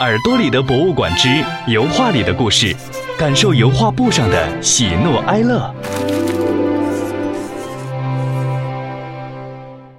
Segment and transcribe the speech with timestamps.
[0.00, 2.74] 耳朵里的博物馆之油画里的故事，
[3.18, 5.70] 感受油画布上的喜怒哀乐。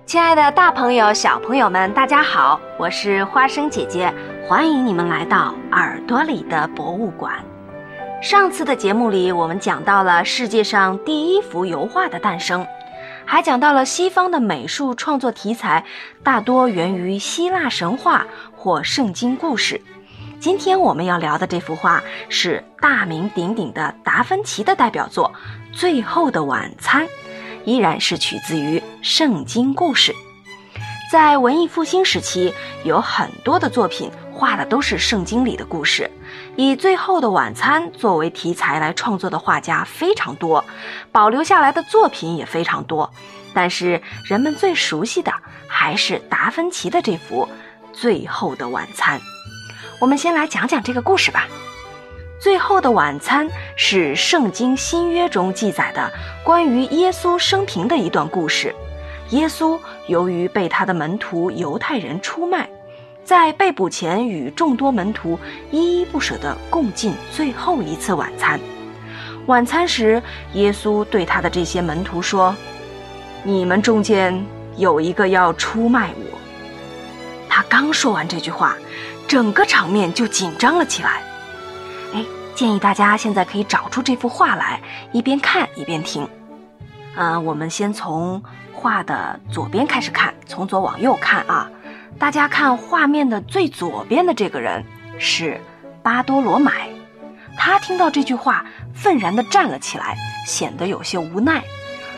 [0.08, 4.12] 亲爱的，大朋友、小朋友们，大家好，我是花生姐姐，
[4.48, 7.34] 欢迎你们来到耳朵里的博物馆。
[8.24, 12.66] 上次的节目里，我们讲到了世界上第一幅油画的诞生，
[13.32, 15.86] 还讲到了西方的美术创作题材
[16.22, 18.28] 大多源于希腊神话
[18.58, 19.80] 或圣经故事。
[20.38, 25.32] 今天我们要聊的这幅画是大名鼎鼎的达芬奇的代表作
[25.74, 27.06] 《最后的晚餐》。
[27.64, 30.14] 依然是取自于圣经故事，
[31.12, 32.54] 在文艺复兴时期，
[32.86, 36.10] 有很多的作品画的都是圣经里的故事。
[36.56, 40.64] 以《最后的晚餐》作为题材来创作的画家非常多，
[41.12, 43.12] 保留下来的作品也非常多。
[43.54, 45.34] 但是人们最熟悉的
[45.68, 47.46] 还是达芬奇的这幅
[47.94, 49.20] 《最后的晚餐》。
[50.00, 51.46] 我们先来讲讲这个故事吧。
[52.40, 56.10] 最后的晚餐是圣经新约中记载的
[56.42, 58.74] 关于耶稣生平的一段故事。
[59.32, 62.70] 耶稣由于被他的门徒犹太人出卖，
[63.24, 65.40] 在被捕前与众多门徒
[65.72, 68.60] 依依不舍地共进最后一次晚餐。
[69.48, 70.22] 晚餐时，
[70.54, 72.56] 耶稣对他的这些门徒说
[73.44, 74.46] ：“你们中间
[74.78, 76.38] 有一个要出卖我。”
[77.48, 78.76] 他刚说完这句话，
[79.28, 81.24] 整个场面就紧张了起来。
[82.14, 86.28] 哎，建议大家现在可以找出这幅画来，一边看一边听。
[87.16, 88.42] 嗯，我们先从
[88.82, 91.70] 画的左边开始看，从左往右看啊。
[92.18, 94.84] 大家看画面的最左边的这个人
[95.20, 95.62] 是
[96.02, 96.90] 巴多罗买，
[97.56, 101.62] 他听到这句话，愤然地站了起来，显得有些无奈。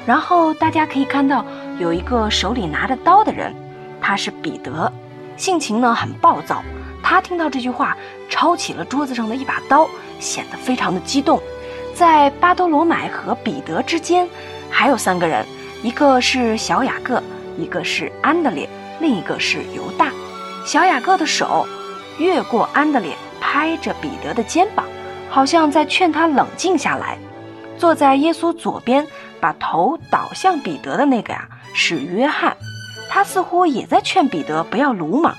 [0.06, 1.46] 然后大家可以看到
[1.80, 3.54] 有一个手里拿着刀的人，
[4.00, 4.90] 他是彼得，
[5.36, 6.64] 性情呢很暴躁。
[7.04, 7.98] 他听到这句话，
[8.30, 9.86] 抄起了桌子上的一把刀，
[10.18, 11.42] 显得非常的激动。
[11.94, 14.26] 在巴多罗买和彼得之间，
[14.70, 15.46] 还有三个人，
[15.84, 17.22] 一个是小雅各，
[17.58, 18.70] 一个是安德烈，
[19.02, 20.10] 另一个是犹大。
[20.66, 21.68] 小雅各的手
[22.18, 24.86] 越过安德烈，拍着彼得的肩膀，
[25.30, 27.18] 好像在劝他冷静下来。
[27.78, 29.06] 坐在耶稣左边，
[29.42, 32.56] 把头倒向彼得的那个呀，是约翰，
[33.10, 35.36] 他似乎也在劝彼得不要鲁莽。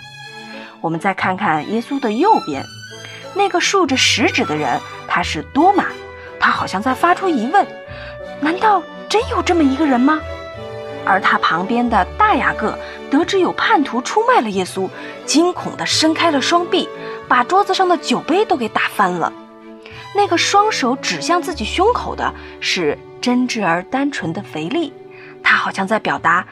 [0.83, 2.62] 我们再看看耶稣的右边，
[3.34, 4.78] 那个竖着食指的人，
[5.09, 5.87] 他是多马，
[6.38, 7.66] 他好像在发出疑问：
[8.43, 10.21] 难道真有这么一个人吗？
[11.04, 12.78] 而他旁边的大雅各
[13.10, 14.88] 得知有叛徒出卖了耶稣，
[15.25, 16.88] 惊恐地伸开了双臂，
[17.28, 19.32] 把桌子上的酒杯都给打翻了。
[20.15, 24.92] 那个双手指向自己胸口的是真挚而单纯的腓力，
[25.42, 26.47] 他好像在表达：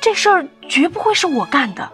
[0.00, 1.90] 这事儿绝不会是我干的。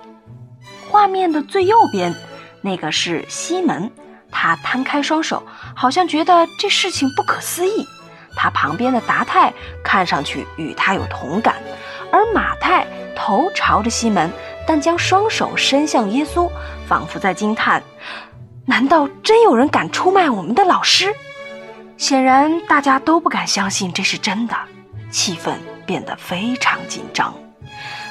[0.89, 2.15] 画面的最右边，
[2.61, 3.91] 那个是西门，
[4.31, 5.43] 他摊开双手，
[5.75, 7.87] 好像觉得这事情不可思议。
[8.37, 11.57] 他旁边的达泰看上去与他有同感，
[12.11, 14.31] 而马太头朝着西门，
[14.67, 16.51] 但将双手伸向耶稣，
[16.87, 17.83] 仿佛在惊叹：
[18.67, 21.13] 难道真有人敢出卖我们的老师？
[21.97, 24.57] 显然大家都不敢相信这是真的，
[25.11, 25.55] 气氛
[25.87, 27.33] 变得非常紧张。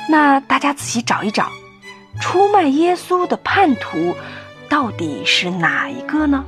[0.10, 1.50] 那大家仔细找一找。
[2.20, 4.14] 出卖耶稣的叛徒
[4.70, 6.44] 到底是哪一个呢？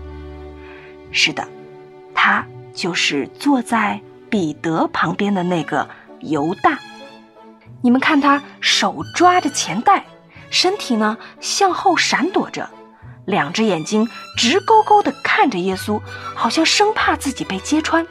[1.11, 1.47] 是的，
[2.13, 5.87] 他就是坐在彼得旁边的那个
[6.19, 6.79] 犹大。
[7.81, 10.05] 你们看，他手抓着钱袋，
[10.49, 12.69] 身体呢向后闪躲着，
[13.25, 14.07] 两只眼睛
[14.37, 16.01] 直勾勾地看着耶稣，
[16.35, 18.05] 好像生怕自己被揭穿。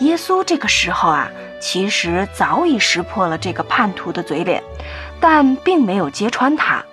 [0.00, 1.28] 耶稣这个时候啊，
[1.60, 4.62] 其实早已识破了这个叛徒的嘴脸。
[5.20, 6.84] 但并没有揭穿他。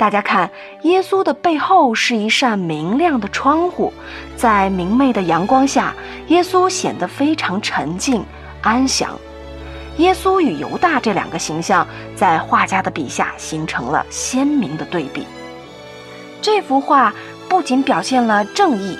[0.00, 0.50] 大家看，
[0.84, 3.92] 耶稣的背后是一扇明亮的窗户，
[4.34, 5.94] 在明媚的阳光下，
[6.28, 8.24] 耶稣显得非常沉静
[8.62, 9.10] 安详。
[9.98, 15.26] 耶稣与犹大这两个形象，在画家的笔下形成了鲜明的对比。
[16.40, 17.12] 这幅画
[17.46, 18.98] 不仅表现了正义、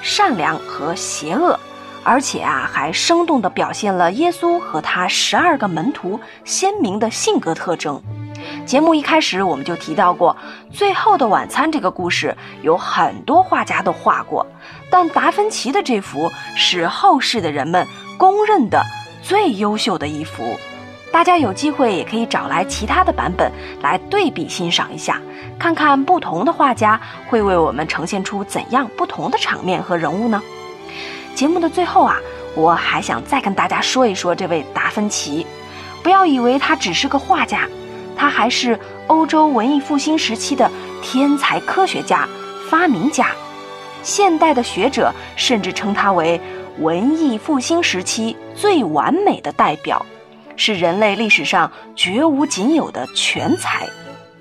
[0.00, 1.56] 善良和邪恶。
[2.02, 8.02] 而且啊，还生动地表现了耶稣和他十二个门徒鲜明的性格特征。
[8.64, 10.36] 节目一开始我们就提到过，
[10.76, 14.46] 《最后的晚餐》这个故事有很多画家都画过，
[14.90, 17.86] 但达芬奇的这幅是后世的人们
[18.18, 18.82] 公认的
[19.22, 20.58] 最优秀的一幅。
[21.12, 23.52] 大家有机会也可以找来其他的版本
[23.82, 25.20] 来对比欣赏一下，
[25.58, 26.98] 看看不同的画家
[27.28, 30.40] 会为我们呈现出怎样不同的场面和人物呢？
[31.34, 32.16] 节目的最后啊，
[32.54, 35.46] 我还想再跟大家说一说这位达芬奇。
[36.02, 37.68] 不要以为他只是个画家，
[38.16, 40.70] 他还是欧洲文艺复兴时期的
[41.02, 42.28] 天才科学家、
[42.68, 43.28] 发明家。
[44.02, 46.40] 现代的学者甚至称他为
[46.78, 50.04] 文艺复兴时期最完美的代表，
[50.56, 53.86] 是人类历史上绝无仅有的全才。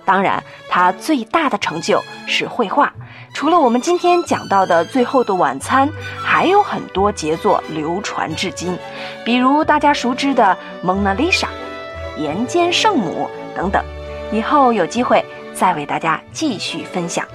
[0.04, 2.92] 当然，他最大的成就是绘画。
[3.34, 5.88] 除了我们今天讲到的《最后的晚餐》，
[6.22, 8.78] 还有很多杰作流传至今，
[9.24, 11.48] 比如大家熟知的《蒙娜丽莎》
[12.22, 13.84] 《岩间圣母》等等。
[14.32, 15.24] 以后有机会
[15.54, 17.26] 再为大家继续分享。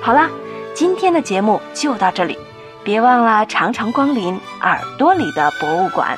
[0.00, 0.28] 好啦。
[0.74, 2.38] 今天的节目就到这里，
[2.82, 6.16] 别忘了常常光临耳朵里的博物馆。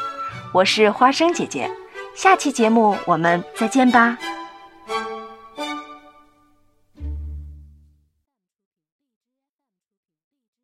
[0.53, 1.69] 我是花生姐姐，
[2.15, 4.17] 下期节目我们再见吧。